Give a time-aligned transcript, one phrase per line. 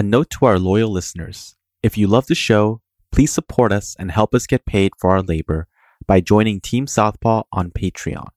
[0.00, 2.80] A note to our loyal listeners if you love the show,
[3.12, 5.68] please support us and help us get paid for our labor
[6.06, 8.28] by joining Team Southpaw on Patreon.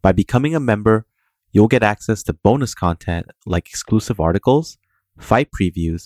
[0.00, 1.04] By becoming a member,
[1.52, 4.78] you'll get access to bonus content like exclusive articles,
[5.18, 6.04] fight previews,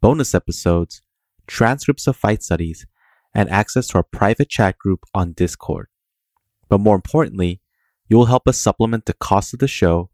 [0.00, 1.02] bonus episodes,
[1.46, 2.86] transcripts of fight studies,
[3.34, 5.88] and access to our private chat group on Discord.
[6.70, 7.60] But more importantly,
[8.08, 10.08] you will help us supplement the cost of the show,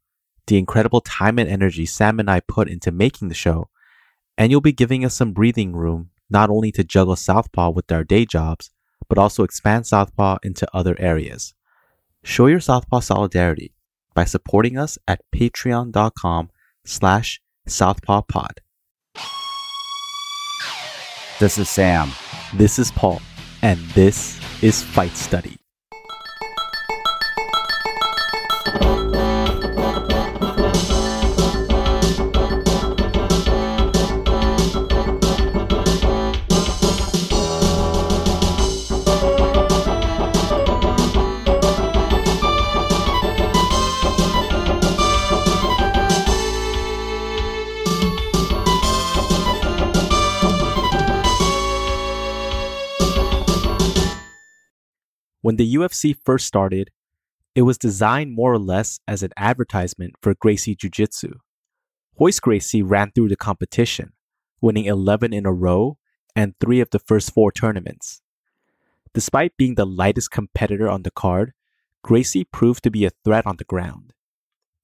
[0.49, 3.69] the incredible time and energy Sam and I put into making the show,
[4.39, 8.05] and you'll be giving us some breathing room not only to juggle Southpaw with our
[8.05, 8.71] day jobs,
[9.09, 11.55] but also expand Southpaw into other areas.
[12.25, 13.73] Show your Southpaw solidarity
[14.15, 16.51] by supporting us at patreon.com
[16.85, 18.59] slash southpawpod.
[21.39, 22.11] This is Sam.
[22.55, 23.21] This is Paul,
[23.63, 25.59] and this is Fight Study.
[55.57, 56.91] When the UFC first started,
[57.55, 61.33] it was designed more or less as an advertisement for Gracie Jiu Jitsu.
[62.21, 64.13] Royce Gracie ran through the competition,
[64.61, 65.97] winning 11 in a row
[66.35, 68.21] and three of the first four tournaments.
[69.15, 71.55] Despite being the lightest competitor on the card,
[72.03, 74.13] Gracie proved to be a threat on the ground,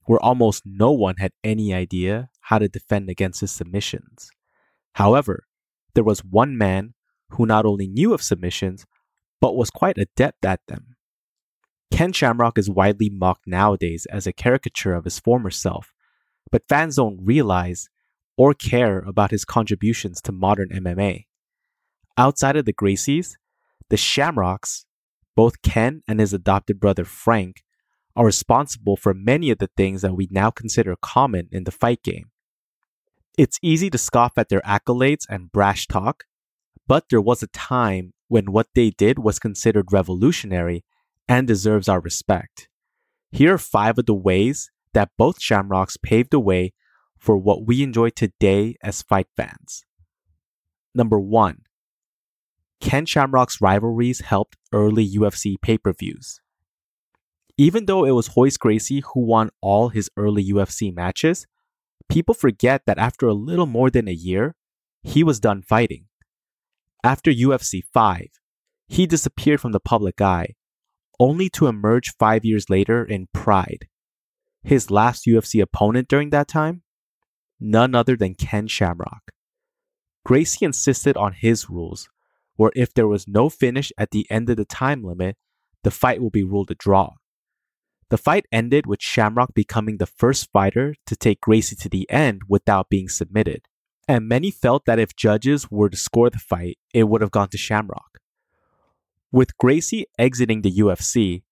[0.04, 4.30] where almost no one had any idea how to defend against his submissions.
[4.94, 5.44] However,
[5.92, 6.94] there was one man
[7.32, 8.86] who not only knew of submissions,
[9.42, 10.94] but was quite adept at them.
[11.90, 15.92] Ken Shamrock is widely mocked nowadays as a caricature of his former self,
[16.52, 17.90] but fans don't realize
[18.38, 21.26] or care about his contributions to modern MMA.
[22.16, 23.32] Outside of the Gracies,
[23.90, 24.86] the Shamrocks,
[25.34, 27.64] both Ken and his adopted brother Frank,
[28.14, 32.02] are responsible for many of the things that we now consider common in the fight
[32.04, 32.30] game.
[33.36, 36.24] It's easy to scoff at their accolades and brash talk,
[36.86, 40.82] but there was a time when what they did was considered revolutionary
[41.28, 42.66] and deserves our respect.
[43.30, 46.72] Here are five of the ways that both Shamrocks paved the way
[47.18, 49.84] for what we enjoy today as fight fans.
[50.94, 51.58] Number one,
[52.80, 56.40] Ken Shamrock's rivalries helped early UFC pay per views.
[57.58, 61.46] Even though it was Royce Gracie who won all his early UFC matches,
[62.08, 64.54] people forget that after a little more than a year,
[65.02, 66.06] he was done fighting.
[67.04, 68.28] After UFC 5,
[68.86, 70.54] he disappeared from the public eye,
[71.18, 73.88] only to emerge five years later in Pride.
[74.62, 76.82] His last UFC opponent during that time?
[77.58, 79.32] None other than Ken Shamrock.
[80.24, 82.08] Gracie insisted on his rules,
[82.54, 85.36] where if there was no finish at the end of the time limit,
[85.82, 87.14] the fight will be ruled a draw.
[88.10, 92.42] The fight ended with Shamrock becoming the first fighter to take Gracie to the end
[92.48, 93.66] without being submitted
[94.08, 97.48] and many felt that if judges were to score the fight, it would have gone
[97.50, 98.18] to Shamrock.
[99.30, 101.42] With Gracie exiting the UFC,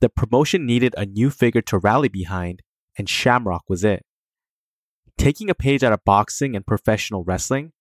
[0.00, 2.62] the promotion needed a new figure to rally behind,
[2.98, 4.04] and Shamrock was it.
[5.16, 7.72] Taking a page out of boxing and professional wrestling,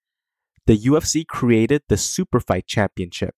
[0.66, 3.36] the UFC created the Super Fight Championship.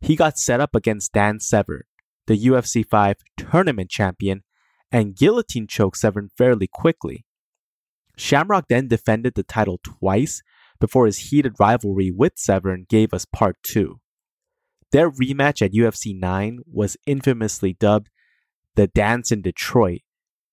[0.00, 1.82] He got set up against Dan Severn,
[2.26, 4.42] the UFC 5 tournament champion,
[4.90, 7.24] and guillotine choked Severn fairly quickly.
[8.16, 10.42] Shamrock then defended the title twice
[10.78, 14.00] before his heated rivalry with Severn gave us part 2.
[14.92, 18.10] Their rematch at UFC 9 was infamously dubbed
[18.74, 20.00] the Dance in Detroit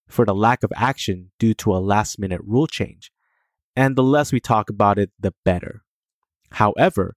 [0.08, 3.12] for the lack of action due to a last minute rule change,
[3.76, 5.84] and the less we talk about it, the better.
[6.52, 7.16] However,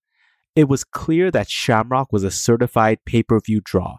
[0.56, 3.98] it was clear that Shamrock was a certified pay per view draw,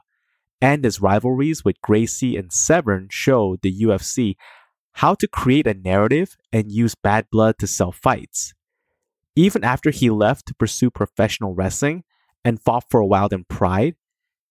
[0.62, 4.35] and his rivalries with Gracie and Severn showed the UFC
[4.94, 8.53] how to create a narrative and use bad blood to sell fights.
[9.35, 12.03] Even after he left to pursue professional wrestling
[12.43, 13.96] and fought for a while in Pride,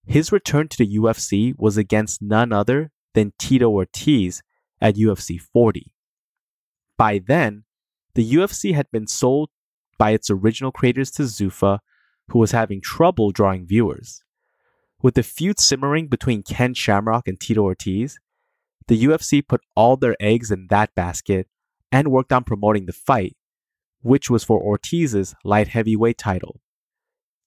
[0.06, 4.42] his return to the UFC was against none other than Tito Ortiz
[4.80, 5.92] at UFC 40.
[6.96, 7.64] By then,
[8.14, 9.50] the UFC had been sold
[9.98, 11.80] by its original creators to Zuffa,
[12.28, 14.22] who was having trouble drawing viewers.
[15.02, 18.18] With the feud simmering between Ken Shamrock and Tito Ortiz,
[18.88, 21.46] the UFC put all their eggs in that basket
[21.92, 23.36] and worked on promoting the fight,
[24.02, 26.60] which was for Ortiz's light heavyweight title.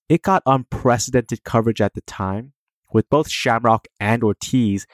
[0.10, 2.54] It got unprecedented coverage at the time,
[2.92, 4.86] with both Shamrock and Ortiz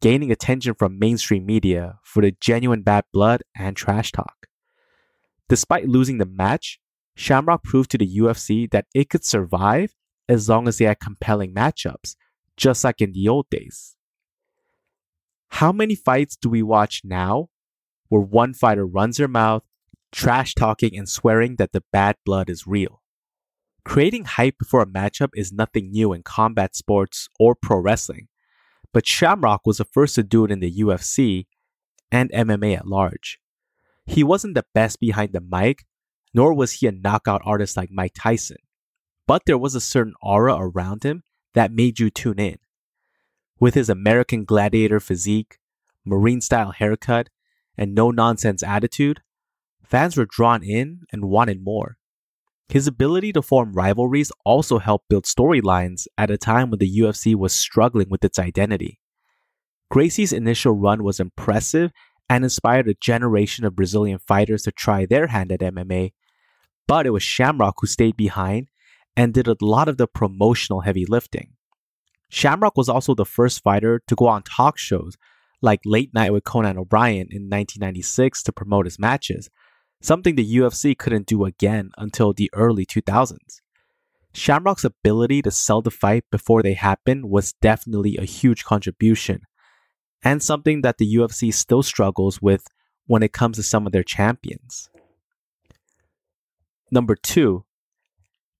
[0.00, 4.46] gaining attention from mainstream media for the genuine bad blood and trash talk.
[5.48, 6.78] Despite losing the match,
[7.14, 9.94] Shamrock proved to the UFC that it could survive
[10.28, 12.16] as long as they had compelling matchups,
[12.56, 13.93] just like in the old days.
[15.48, 17.48] How many fights do we watch now
[18.08, 19.62] where one fighter runs their mouth,
[20.12, 23.02] trash talking and swearing that the bad blood is real?
[23.84, 28.28] Creating hype before a matchup is nothing new in combat sports or pro wrestling,
[28.92, 31.46] but Shamrock was the first to do it in the UFC
[32.10, 33.38] and MMA at large.
[34.06, 35.84] He wasn't the best behind the mic,
[36.32, 38.58] nor was he a knockout artist like Mike Tyson,
[39.26, 41.22] but there was a certain aura around him
[41.54, 42.58] that made you tune in.
[43.60, 45.58] With his American gladiator physique,
[46.04, 47.30] Marine style haircut,
[47.76, 49.22] and no nonsense attitude,
[49.84, 51.98] fans were drawn in and wanted more.
[52.68, 57.34] His ability to form rivalries also helped build storylines at a time when the UFC
[57.34, 59.00] was struggling with its identity.
[59.90, 61.92] Gracie's initial run was impressive
[62.28, 66.12] and inspired a generation of Brazilian fighters to try their hand at MMA,
[66.88, 68.68] but it was Shamrock who stayed behind
[69.16, 71.53] and did a lot of the promotional heavy lifting.
[72.28, 75.16] Shamrock was also the first fighter to go on talk shows
[75.62, 79.48] like Late Night with Conan O'Brien in 1996 to promote his matches,
[80.02, 83.60] something the UFC couldn't do again until the early 2000s.
[84.34, 89.42] Shamrock's ability to sell the fight before they happened was definitely a huge contribution,
[90.22, 92.66] and something that the UFC still struggles with
[93.06, 94.90] when it comes to some of their champions.
[96.90, 97.64] Number two,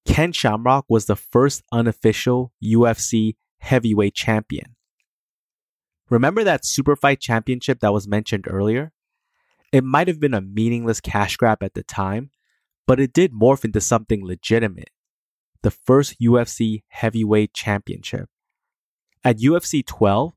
[0.06, 3.34] Ken Shamrock was the first unofficial UFC
[3.64, 4.76] heavyweight champion.
[6.10, 8.92] Remember that super fight championship that was mentioned earlier?
[9.72, 12.30] It might have been a meaningless cash grab at the time,
[12.86, 14.90] but it did morph into something legitimate
[15.62, 18.28] the first UFC heavyweight championship.
[19.24, 20.34] At UFC 12,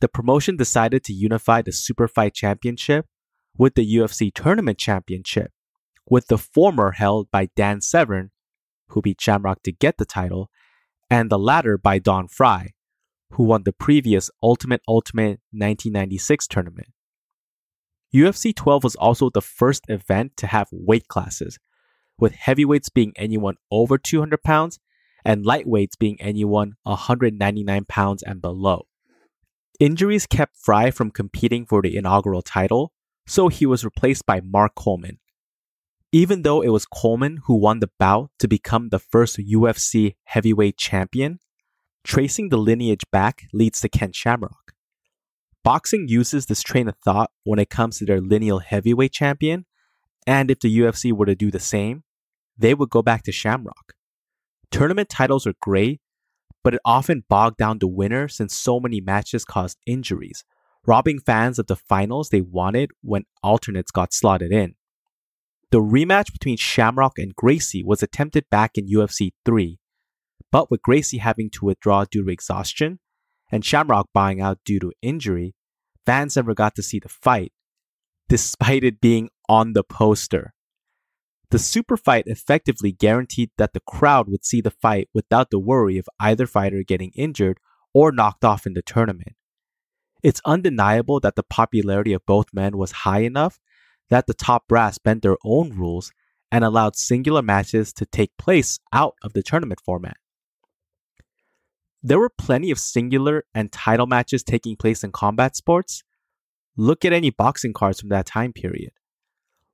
[0.00, 3.06] the promotion decided to unify the Super Fight Championship
[3.56, 5.52] with the UFC Tournament Championship,
[6.10, 8.32] with the former held by Dan Severn
[8.88, 10.50] who beat Shamrock to get the title,
[11.14, 12.72] and the latter by Don Frye,
[13.34, 16.88] who won the previous Ultimate Ultimate 1996 tournament.
[18.12, 21.60] UFC 12 was also the first event to have weight classes,
[22.18, 24.80] with heavyweights being anyone over 200 pounds
[25.24, 28.88] and lightweights being anyone 199 pounds and below.
[29.78, 32.92] Injuries kept Frye from competing for the inaugural title,
[33.24, 35.20] so he was replaced by Mark Coleman,
[36.14, 40.76] even though it was Coleman who won the bout to become the first UFC heavyweight
[40.76, 41.40] champion,
[42.04, 44.74] tracing the lineage back leads to Ken Shamrock.
[45.64, 49.66] Boxing uses this train of thought when it comes to their lineal heavyweight champion,
[50.24, 52.04] and if the UFC were to do the same,
[52.56, 53.94] they would go back to Shamrock.
[54.70, 56.00] Tournament titles are great,
[56.62, 60.44] but it often bogged down the winner since so many matches caused injuries,
[60.86, 64.76] robbing fans of the finals they wanted when alternates got slotted in.
[65.74, 69.80] The rematch between Shamrock and Gracie was attempted back in UFC 3,
[70.52, 73.00] but with Gracie having to withdraw due to exhaustion
[73.50, 75.56] and Shamrock buying out due to injury,
[76.06, 77.52] fans never got to see the fight,
[78.28, 80.54] despite it being on the poster.
[81.50, 85.98] The super fight effectively guaranteed that the crowd would see the fight without the worry
[85.98, 87.58] of either fighter getting injured
[87.92, 89.34] or knocked off in the tournament.
[90.22, 93.58] It's undeniable that the popularity of both men was high enough
[94.10, 96.12] that the top brass bent their own rules
[96.52, 100.16] and allowed singular matches to take place out of the tournament format.
[102.02, 106.04] There were plenty of singular and title matches taking place in combat sports.
[106.76, 108.92] Look at any boxing cards from that time period.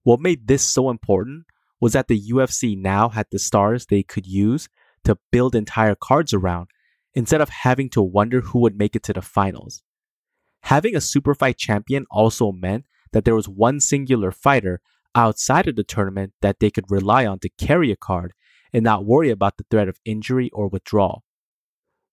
[0.05, 1.47] What made this so important
[1.81, 4.69] was that the UFC now had the stars they could use
[5.05, 6.69] to build entire cards around
[7.15, 9.83] instead of having to wonder who would make it to the finals.
[10.63, 14.81] Having a super fight champion also meant that there was one singular fighter
[15.15, 18.33] outside of the tournament that they could rely on to carry a card
[18.73, 21.25] and not worry about the threat of injury or withdrawal.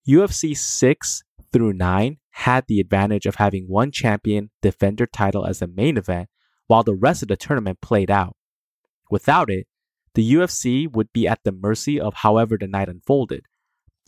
[0.08, 5.60] UFC 6 through 9 had the advantage of having one champion defend their title as
[5.60, 6.30] the main event
[6.68, 8.36] while the rest of the tournament played out.
[9.10, 9.68] Without it,
[10.13, 13.46] the UFC would be at the mercy of however the night unfolded,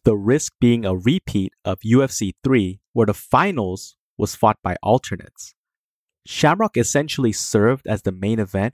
[0.04, 5.54] the risk being a repeat of UFC 3 where the finals was fought by alternates.
[6.26, 8.74] Shamrock essentially served as the main event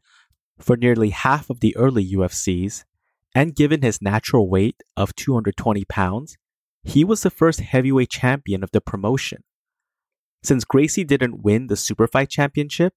[0.60, 2.84] for nearly half of the early UFCs,
[3.34, 6.38] and given his natural weight of 220 pounds,
[6.84, 9.44] he was the first heavyweight champion of the promotion.
[10.44, 12.94] Since Gracie didn't win the Superfight Championship,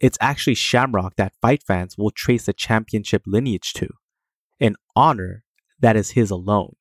[0.00, 3.88] it's actually Shamrock that fight fans will trace the championship lineage to,
[4.60, 5.44] an honor
[5.80, 6.76] that is his alone.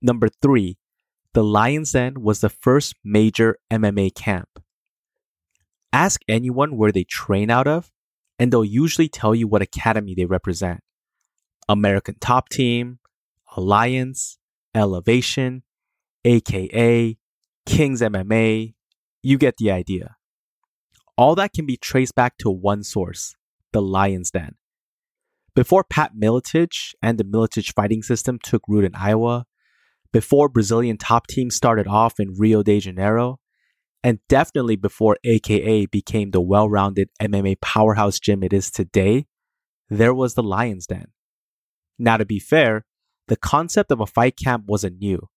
[0.00, 0.78] Number 3.
[1.32, 4.61] The Lion's Den was the first major MMA camp.
[5.92, 7.90] Ask anyone where they train out of,
[8.38, 10.80] and they'll usually tell you what academy they represent
[11.68, 12.98] American Top Team,
[13.56, 14.38] Alliance,
[14.74, 15.62] Elevation,
[16.24, 17.16] aka
[17.66, 18.74] Kings MMA.
[19.22, 20.16] You get the idea.
[21.16, 23.36] All that can be traced back to one source
[23.72, 24.56] the Lions Den.
[25.54, 29.46] Before Pat Miletich and the Miletich fighting system took root in Iowa,
[30.12, 33.38] before Brazilian top team started off in Rio de Janeiro,
[34.04, 39.26] and definitely before AKA became the well rounded MMA powerhouse gym it is today,
[39.88, 41.06] there was the Lions Den.
[41.98, 42.84] Now, to be fair,
[43.28, 45.28] the concept of a fight camp wasn't new.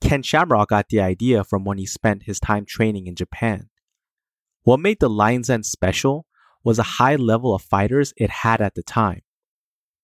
[0.00, 3.68] Ken Shamrock got the idea from when he spent his time training in Japan.
[4.62, 6.26] What made the Lions Den special
[6.64, 9.22] was a high level of fighters it had at the time.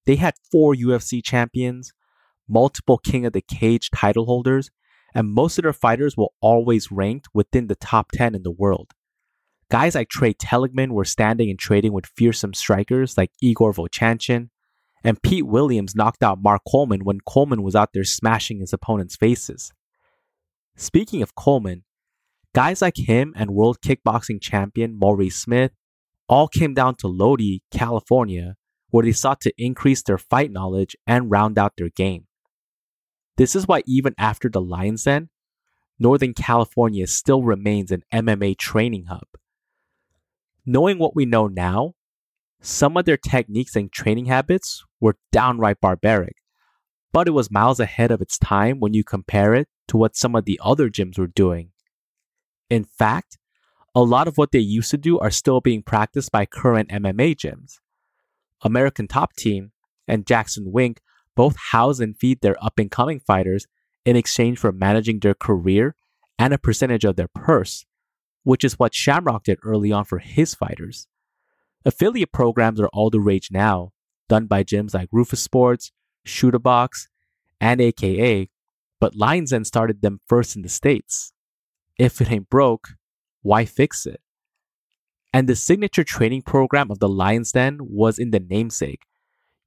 [0.06, 1.92] They had four UFC champions,
[2.48, 4.70] multiple King of the Cage title holders,
[5.14, 8.92] and most of their fighters were always ranked within the top 10 in the world.
[9.70, 14.50] Guys like Tra Telligman were standing and trading with fearsome strikers like Igor Vovchanchyn,
[15.02, 19.16] and Pete Williams knocked out Mark Coleman when Coleman was out there smashing his opponent's
[19.16, 19.72] faces.
[20.76, 21.84] Speaking of Coleman,
[22.54, 25.72] guys like him and world kickboxing champion Maurice Smith
[26.28, 28.56] all came down to Lodi, California,
[28.90, 32.26] where they sought to increase their fight knowledge and round out their game.
[33.36, 35.28] This is why, even after the Lions Den,
[35.98, 39.26] Northern California still remains an MMA training hub.
[40.66, 41.94] Knowing what we know now,
[42.60, 46.36] some of their techniques and training habits were downright barbaric,
[47.12, 50.34] but it was miles ahead of its time when you compare it to what some
[50.34, 51.70] of the other gyms were doing.
[52.70, 53.38] In fact,
[53.94, 57.36] a lot of what they used to do are still being practiced by current MMA
[57.36, 57.78] gyms.
[58.62, 59.72] American Top Team
[60.08, 61.00] and Jackson Wink
[61.36, 63.66] both house and feed their up and coming fighters
[64.04, 65.94] in exchange for managing their career
[66.38, 67.84] and a percentage of their purse,
[68.42, 71.06] which is what Shamrock did early on for his fighters.
[71.84, 73.92] Affiliate programs are all the rage now,
[74.28, 75.92] done by gyms like Rufus Sports,
[76.24, 77.08] Shooter Box,
[77.60, 78.48] and AKA,
[79.00, 81.32] but Lions Den started them first in the States.
[81.98, 82.88] If it ain't broke,
[83.42, 84.20] why fix it?
[85.32, 89.02] And the signature training program of the Lions Den was in the namesake,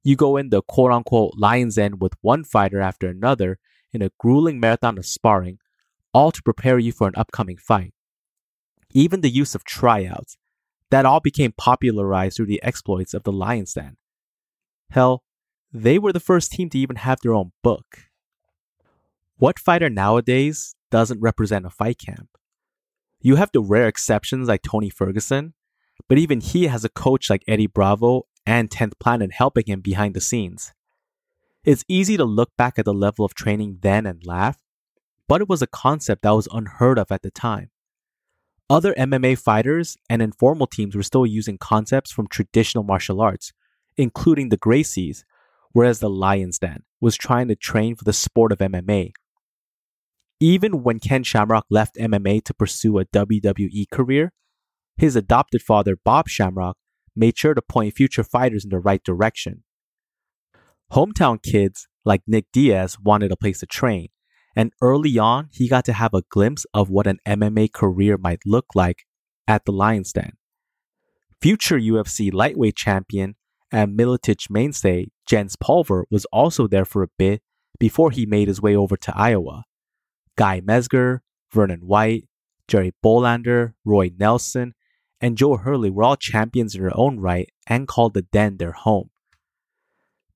[0.02, 3.58] you go in the quote unquote lion's den with one fighter after another
[3.92, 5.58] in a grueling marathon of sparring,
[6.12, 7.94] all to prepare you for an upcoming fight.
[8.92, 10.36] Even the use of tryouts,
[10.90, 13.96] that all became popularized through the exploits of the Lions Den.
[14.90, 15.22] Hell,
[15.72, 18.08] they were the first team to even have their own book.
[19.36, 22.30] What fighter nowadays doesn't represent a fight camp?
[23.20, 25.54] You have the rare exceptions like Tony Ferguson,
[26.08, 30.14] but even he has a coach like Eddie Bravo and 10th Planet helping him behind
[30.14, 30.72] the scenes.
[31.64, 34.56] It's easy to look back at the level of training then and laugh,
[35.28, 37.70] but it was a concept that was unheard of at the time.
[38.70, 43.52] Other MMA fighters and informal teams were still using concepts from traditional martial arts,
[43.98, 45.24] including the Gracies,
[45.72, 49.12] whereas the Lions Den was trying to train for the sport of MMA.
[50.40, 54.32] Even when Ken Shamrock left MMA to pursue a WWE career,
[54.96, 56.78] his adopted father, Bob Shamrock,
[57.18, 59.64] made sure to point future fighters in the right direction.
[60.92, 64.08] Hometown kids like Nick Diaz wanted a place to train,
[64.56, 68.40] and early on, he got to have a glimpse of what an MMA career might
[68.46, 69.04] look like
[69.46, 70.32] at the Lions Den.
[71.40, 73.36] Future UFC lightweight champion
[73.70, 77.42] and Miletich mainstay Jens Pulver was also there for a bit
[77.78, 79.64] before he made his way over to Iowa.
[80.36, 81.20] Guy Mezger,
[81.52, 82.28] Vernon White,
[82.66, 84.74] Jerry Bohlander, Roy Nelson,
[85.20, 88.72] and Joe Hurley were all champions in their own right and called the Den their
[88.72, 89.10] home.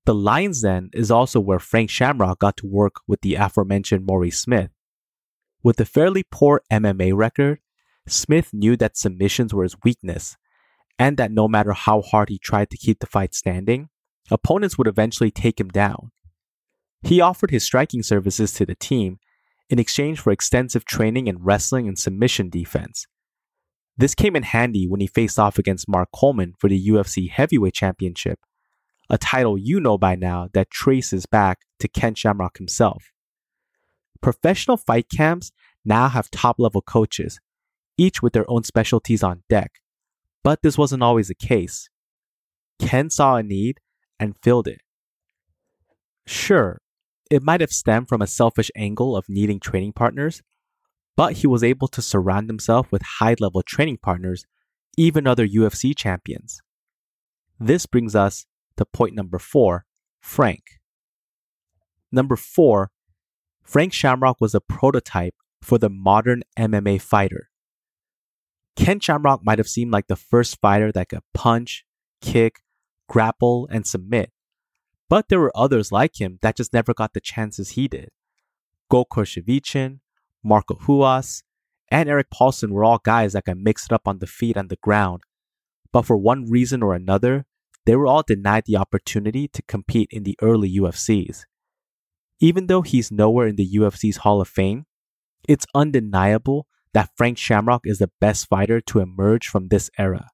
[0.04, 4.38] The Lions Den is also where Frank Shamrock got to work with the aforementioned Maurice
[4.38, 4.70] Smith.
[5.62, 7.60] With a fairly poor MMA record,
[8.08, 10.36] Smith knew that submissions were his weakness,
[10.98, 13.88] and that no matter how hard he tried to keep the fight standing,
[14.30, 16.10] opponents would eventually take him down.
[17.02, 19.18] He offered his striking services to the team
[19.70, 23.06] in exchange for extensive training in wrestling and submission defense,
[24.02, 27.75] this came in handy when he faced off against Mark Coleman for the UFC Heavyweight
[27.75, 28.40] Championship,
[29.09, 33.12] a title you know by now that traces back to Ken Shamrock himself.
[34.21, 35.52] Professional fight camps
[35.85, 37.38] now have top level coaches,
[37.97, 39.71] each with their own specialties on deck,
[40.42, 41.88] but this wasn't always the case.
[42.80, 43.78] Ken saw a need
[44.18, 44.80] and filled it.
[46.26, 46.80] Sure,
[47.30, 50.42] it might have stemmed from a selfish angle of needing training partners,
[51.16, 54.45] but he was able to surround himself with high level training partners,
[54.97, 56.61] even other UFC champions.
[57.59, 59.85] This brings us to point number four
[60.21, 60.81] Frank.
[62.11, 62.90] Number four,
[63.62, 67.49] Frank Shamrock was a prototype for the modern MMA fighter.
[68.76, 71.85] Ken Shamrock might have seemed like the first fighter that could punch,
[72.21, 72.62] kick,
[73.09, 74.33] grapple, and submit.
[75.09, 78.09] But there were others like him that just never got the chances he did.
[78.90, 80.00] Gokor Chivichyan,
[80.44, 81.42] Marco Ruas,
[81.90, 84.76] and Erik Paulson were all guys that got mixed up on the feet and the
[84.76, 85.22] ground.
[85.92, 87.44] But for one reason or another,
[87.84, 91.42] they were all denied the opportunity to compete in the early UFCs.
[92.40, 94.87] Even though he's nowhere in the UFC's Hall of Fame,
[95.49, 100.28] it's undeniable that Frank Shamrock is the best fighter to emerge from this era.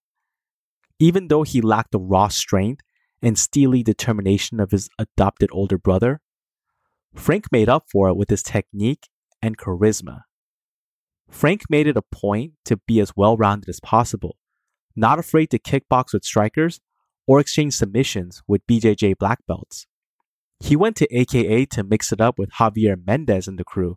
[0.98, 2.82] Even though he lacked the raw strength
[3.22, 6.20] and steely determination of his adopted older brother,
[7.14, 9.08] Frank made up for it with his technique
[9.42, 10.22] and charisma.
[11.30, 14.36] Frank made it a point to be as well rounded as possible,
[14.96, 16.80] not afraid to kickbox with strikers
[17.26, 19.86] or exchange submissions with BJJ black belts.
[20.60, 23.96] He went to AKA to mix it up with Javier Mendez and the crew,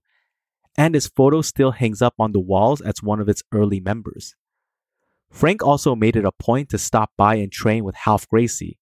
[0.78, 4.36] and his photo still hangs up on the walls as one of its early members.
[5.32, 8.78] Frank also made it a point to stop by and train with Ralph Gracie,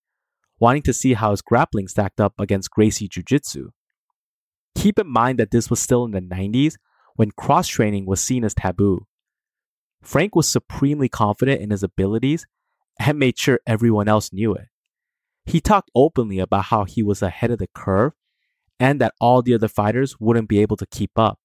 [0.60, 3.70] wanting to see how his grappling stacked up against Gracie Jiu Jitsu.
[4.80, 6.76] Keep in mind that this was still in the 90s
[7.18, 9.06] when cross training was seen as taboo.
[10.02, 12.48] Frank was supremely confident in his abilities
[12.98, 14.68] and made sure everyone else knew it.
[15.46, 18.14] He talked openly about how he was ahead of the curve
[18.80, 21.40] and that all the other fighters wouldn't be able to keep up.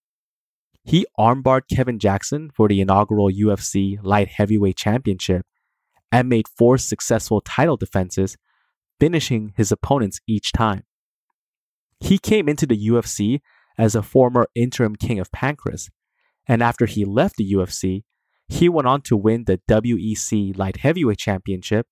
[0.84, 5.44] He armbarred Kevin Jackson for the inaugural UFC Light Heavyweight Championship
[6.12, 8.36] and made four successful title defenses,
[9.00, 10.84] finishing his opponents each time.
[12.00, 13.40] He came into the UFC
[13.78, 15.90] as a former interim king of Pancrase,
[16.46, 18.04] and after he left the UFC,
[18.48, 21.86] he went on to win the WEC Light Heavyweight Championship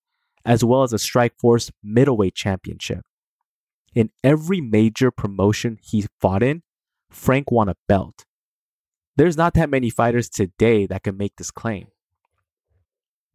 [0.45, 3.05] as well as a Strikeforce Middleweight Championship.
[3.95, 6.63] In every major promotion he fought in,
[7.09, 8.25] Frank won a belt.
[9.15, 11.87] There's not that many fighters today that can make this claim.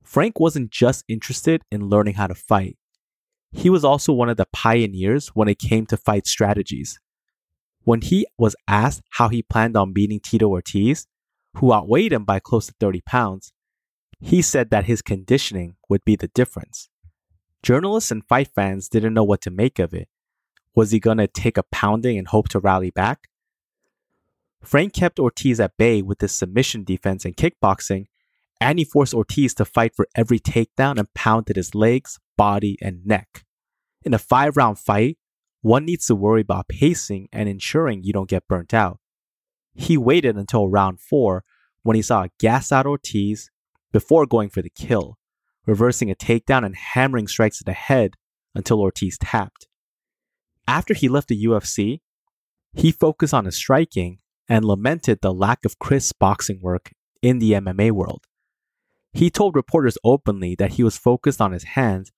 [0.03, 2.78] Frank wasn't just interested in learning how to fight.
[3.53, 6.99] He was also one of the pioneers when it came to fight strategies.
[7.85, 11.07] When he was asked how he planned on beating Tito Ortiz,
[11.55, 13.53] who outweighed him by close to 30 pounds,
[14.21, 16.89] he said that his conditioning would be the difference.
[17.63, 20.09] Journalists and fight fans didn't know what to make of it.
[20.75, 23.29] Was he going to take a pounding and hope to rally back?
[24.63, 28.07] Frank kept Ortiz at bay with his submission defense and kickboxing,
[28.61, 33.07] and he forced Ortiz to fight for every takedown and pounded his legs, body, and
[33.07, 33.45] neck.
[34.03, 35.19] In a five round fight,
[35.61, 38.99] one needs to worry about pacing and ensuring you don't get burnt out.
[39.75, 41.45] He waited until round four
[41.83, 43.51] when he saw a gas out Ortiz
[43.93, 45.19] before going for the kill,
[45.67, 48.15] reversing a takedown and hammering strikes to the head
[48.55, 49.69] until Ortiz tapped.
[50.67, 52.01] After he left the UFC,
[52.75, 54.19] he focused on his striking
[54.49, 56.93] and lamented the lack of crisp boxing work
[57.23, 58.28] in the MMA world.
[59.13, 62.13] He told reporters openly that he was focused on his hands,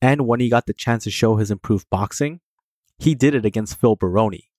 [0.00, 2.40] and when he got the chance to show his improved boxing,
[2.98, 4.50] he did it against Phil Baroni.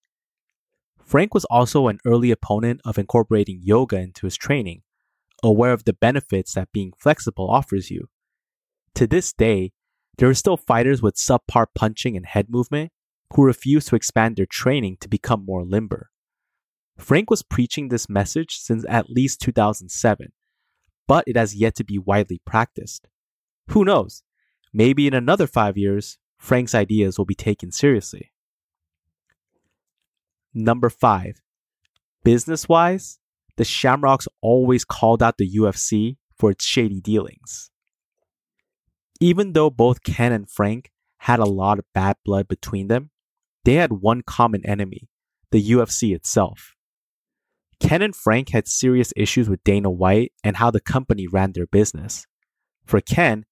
[1.04, 4.84] Frank was also an early opponent of incorporating yoga into his training,
[5.42, 8.10] aware of the benefits that being flexible offers you.
[8.96, 9.72] To this day,
[10.18, 12.92] there are still fighters with subpar punching and head movement
[13.34, 16.10] who refuse to expand their training to become more limber.
[16.98, 20.34] Frank was preaching this message since at least 2007,
[21.10, 23.08] but it has yet to be widely practiced.
[23.69, 24.22] Who knows?
[24.72, 28.32] Maybe in another five years, Frank's ideas will be taken seriously.
[30.54, 31.41] Number five,
[32.24, 33.17] business wise,
[33.58, 37.72] the Shamrocks always called out the UFC for its shady dealings.
[39.19, 43.10] Even though both Ken and Frank had a lot of bad blood between them,
[43.65, 45.10] they had one common enemy
[45.50, 46.76] the UFC itself.
[47.80, 51.68] Ken and Frank had serious issues with Dana White and how the company ran their
[51.68, 52.26] business.
[52.86, 53.46] For Ken,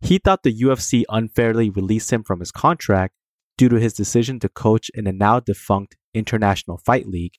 [0.00, 3.14] he thought the UFC unfairly released him from his contract
[3.56, 7.36] due to his decision to coach in a now defunct International Fight League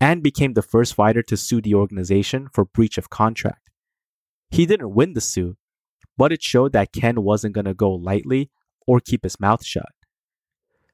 [0.00, 3.68] and became the first fighter to sue the organization for breach of contract.
[4.50, 5.56] He didn't win the suit,
[6.16, 8.50] but it showed that Ken wasn't going to go lightly
[8.86, 9.92] or keep his mouth shut.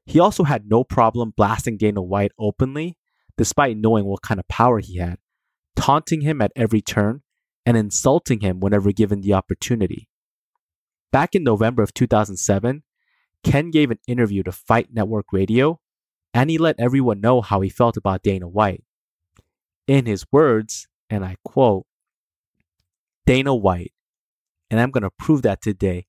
[0.05, 2.97] He also had no problem blasting Dana White openly,
[3.37, 5.19] despite knowing what kind of power he had,
[5.75, 7.23] taunting him at every turn
[7.65, 10.09] and insulting him whenever given the opportunity.
[11.13, 12.83] Back in November of 2007,
[13.43, 15.81] Ken gave an interview to Fight Network Radio
[16.35, 18.85] and he let everyone know how he felt about Dana White.
[19.87, 21.87] In his words, and I quote,
[23.25, 23.93] Dana White
[24.71, 26.07] and I'm going to prove that today.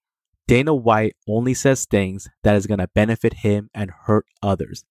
[0.48, 4.84] Dana White only says things that is going to benefit him and hurt others.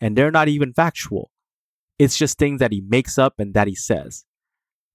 [0.00, 1.29] And they're not even factual.
[2.00, 4.24] It's just things that he makes up and that he says.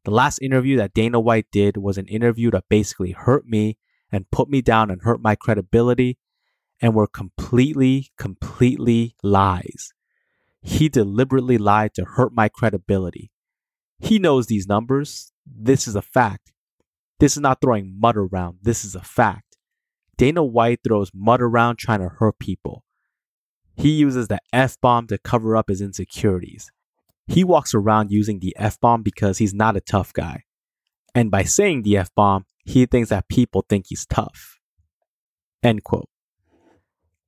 [0.06, 3.78] The last interview that Dana White did was an interview that basically hurt me
[4.12, 6.18] and put me down and hurt my credibility
[6.82, 9.94] and were completely, completely lies.
[10.64, 13.30] He deliberately lied to hurt my credibility.
[14.00, 15.32] He knows these numbers.
[15.46, 16.54] This is a fact.
[17.20, 18.58] This is not throwing mud around.
[18.64, 19.58] This is a fact.
[20.18, 22.84] Dana White throws mud around trying to hurt people.
[23.76, 26.72] He uses the F bomb to cover up his insecurities.
[27.28, 30.44] He walks around using the F bomb because he's not a tough guy.
[31.14, 34.60] And by saying the F bomb, he thinks that people think he's tough.
[35.64, 36.10] End quote.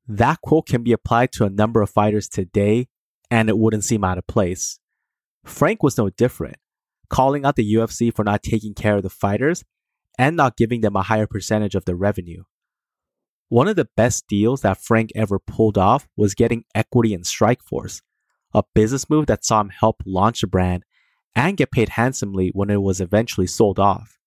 [0.07, 2.88] That quote can be applied to a number of fighters today,
[3.29, 4.79] and it wouldn't seem out of place.
[5.43, 6.57] Frank was no different,
[7.10, 9.63] calling out the UFC for not taking care of the fighters
[10.17, 12.43] and not giving them a higher percentage of the revenue.
[13.49, 18.01] One of the best deals that Frank ever pulled off was getting equity in Strikeforce,
[18.53, 20.83] a business move that saw him help launch the brand
[21.36, 24.17] and get paid handsomely when it was eventually sold off.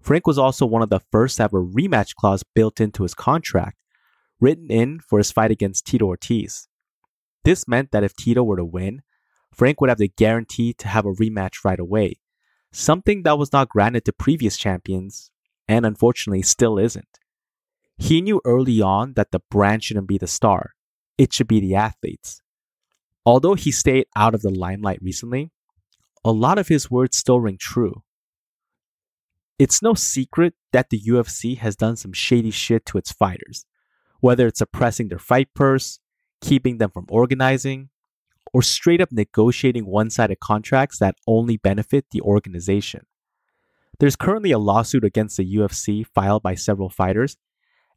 [0.00, 3.14] Frank was also one of the first to have a rematch clause built into his
[3.14, 3.78] contract,
[4.38, 6.68] written in for his fight against Tito Ortiz.
[7.44, 9.02] This meant that if Tito were to win,
[9.54, 12.20] Frank would have the guarantee to have a rematch right away,
[12.72, 15.30] something that was not granted to previous champions,
[15.66, 17.18] and unfortunately still isn't.
[17.96, 20.72] He knew early on that the brand shouldn't be the star,
[21.16, 22.42] it should be the athletes.
[23.26, 25.50] Although he stayed out of the limelight recently,
[26.24, 28.02] a lot of his words still ring true.
[29.58, 33.66] It's no secret that the UFC has done some shady shit to its fighters,
[34.20, 36.00] whether it's suppressing their fight purse,
[36.40, 37.90] keeping them from organizing,
[38.52, 43.06] or straight up negotiating one sided contracts that only benefit the organization.
[44.00, 47.36] There's currently a lawsuit against the UFC filed by several fighters,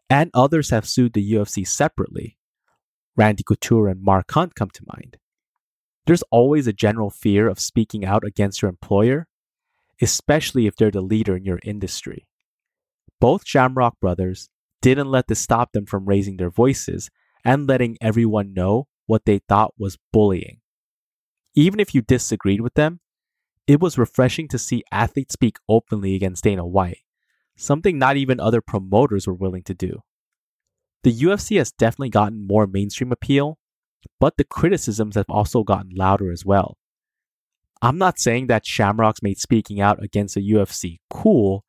[0.10, 2.37] and others have sued the UFC separately.
[3.18, 5.18] Randy Couture and Mark Hunt come to mind.
[6.06, 9.28] There's always a general fear of speaking out against your employer,
[10.02, 12.28] especially if they're the leader in your industry.
[13.20, 14.50] Both Shamrock brothers
[14.82, 17.10] didn't let this stop them from raising their voices
[17.44, 20.60] and letting everyone know what they thought was bullying.
[21.56, 23.00] Even if you disagreed with them,
[23.66, 27.00] it was refreshing to see athletes speak openly against Dana White,
[27.56, 30.04] something not even other promoters were willing to do.
[31.08, 33.60] The UFC has definitely gotten more mainstream appeal,
[34.20, 36.78] but the criticisms have also gotten louder as well.
[37.82, 41.64] I'm not saying that Shamrocks made speaking out against the UFC cool,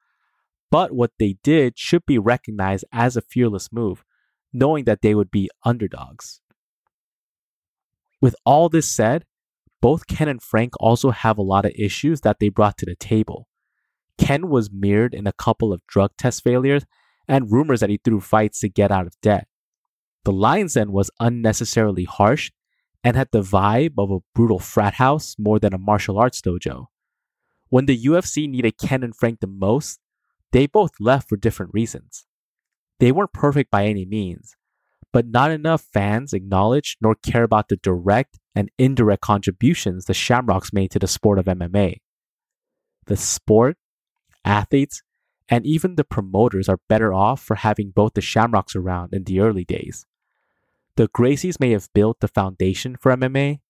[0.73, 4.03] but what they did should be recognized as a fearless move,
[4.53, 6.41] knowing that they would be underdogs.
[8.21, 9.25] With all this said,
[9.81, 12.97] both Ken and Frank also have a lot of issues that they brought to the
[12.97, 13.47] table.
[14.19, 16.85] Ken was mirrored in a couple of drug test failures
[17.29, 19.47] and rumors that he threw fights to get out of debt.
[20.25, 22.51] The Lions Den was unnecessarily harsh
[23.05, 26.87] and had the vibe of a brutal frat house more than a martial arts dojo.
[27.69, 30.01] When the UFC needed Ken and Frank the most,
[30.53, 32.27] they both left for different reasons.
[32.99, 34.57] They weren't perfect by any means,
[35.13, 40.73] but not enough fans acknowledge nor care about the direct and indirect contributions the Shamrocks
[40.73, 41.99] made to the sport of MMA.
[43.07, 43.77] The sport,
[44.45, 45.03] athletes,
[45.49, 49.41] and even the promoters are better off for having both the Shamrocks around in the
[49.41, 50.07] early days.
[50.97, 53.61] The Gracies may have built the foundation for MMA,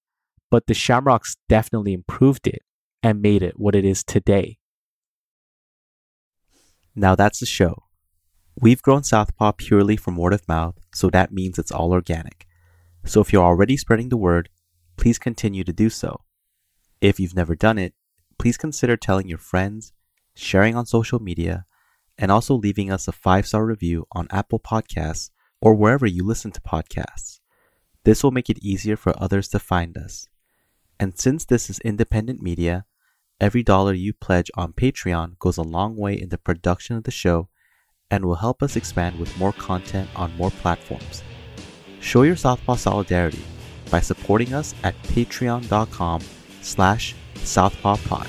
[0.51, 2.63] but the Shamrocks definitely improved it
[3.03, 4.59] and made it what it is today.
[6.95, 7.85] Now that's the show.
[8.61, 12.47] We've grown Southpaw purely from word of mouth, so that means it's all organic.
[13.05, 14.49] So if you're already spreading the word,
[14.97, 16.23] please continue to do so.
[17.01, 17.95] If you've never done it,
[18.37, 19.93] please consider telling your friends,
[20.39, 21.67] sharing on social media,
[22.17, 26.53] and also leaving us a five star review on Apple Podcasts or wherever you listen
[26.53, 27.41] to podcasts.
[28.05, 30.29] This will make it easier for others to find us.
[31.01, 32.87] And since this is independent media,
[33.41, 37.11] every dollar you pledge on Patreon goes a long way in the production of the
[37.11, 37.49] show
[38.11, 41.23] and will help us expand with more content on more platforms.
[42.01, 43.45] Show your Southpaw solidarity
[43.91, 46.23] by supporting us at patreon.com
[46.63, 48.29] slash southpawpod.